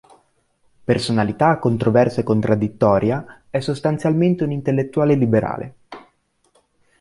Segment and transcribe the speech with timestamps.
[0.83, 5.75] Personalità controversa e contraddittoria, è sostanzialmente un intellettuale liberale.